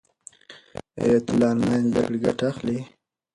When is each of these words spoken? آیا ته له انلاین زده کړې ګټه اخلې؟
آیا 1.01 1.19
ته 1.25 1.31
له 1.39 1.45
انلاین 1.53 1.85
زده 1.91 2.01
کړې 2.07 2.17
ګټه 2.25 2.45
اخلې؟ 2.51 2.77